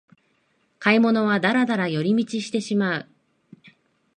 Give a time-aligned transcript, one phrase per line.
[0.79, 3.07] 買い物はダラダラ寄り道してしまう